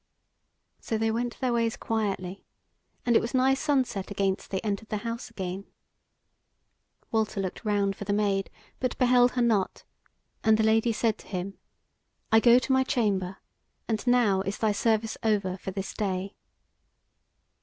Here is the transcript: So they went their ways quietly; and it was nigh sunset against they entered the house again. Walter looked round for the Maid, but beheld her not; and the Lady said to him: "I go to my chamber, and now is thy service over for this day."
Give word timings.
So 0.79 0.97
they 0.97 1.11
went 1.11 1.39
their 1.39 1.53
ways 1.53 1.77
quietly; 1.77 2.43
and 3.05 3.15
it 3.15 3.19
was 3.21 3.35
nigh 3.35 3.53
sunset 3.53 4.09
against 4.09 4.49
they 4.49 4.59
entered 4.61 4.89
the 4.89 5.05
house 5.05 5.29
again. 5.29 5.65
Walter 7.11 7.39
looked 7.39 7.63
round 7.63 7.95
for 7.95 8.03
the 8.05 8.11
Maid, 8.11 8.49
but 8.79 8.97
beheld 8.97 9.33
her 9.33 9.43
not; 9.43 9.83
and 10.43 10.57
the 10.57 10.63
Lady 10.63 10.91
said 10.91 11.19
to 11.19 11.27
him: 11.27 11.59
"I 12.31 12.39
go 12.39 12.57
to 12.57 12.73
my 12.73 12.83
chamber, 12.83 13.37
and 13.87 14.07
now 14.07 14.41
is 14.41 14.57
thy 14.57 14.71
service 14.71 15.19
over 15.21 15.55
for 15.57 15.69
this 15.69 15.93
day." 15.93 16.33